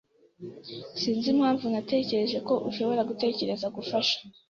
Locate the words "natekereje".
1.73-2.37